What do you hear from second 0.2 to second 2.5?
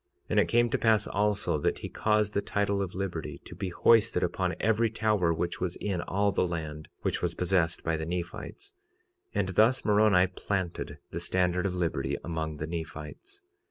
46:36 And it came to pass also, that he caused the